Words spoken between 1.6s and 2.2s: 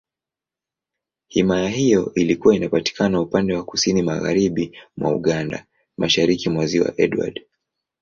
hiyo